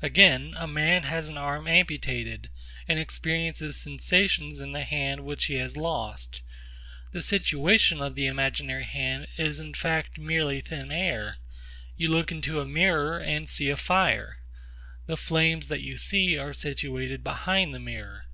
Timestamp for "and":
2.86-3.00, 13.18-13.48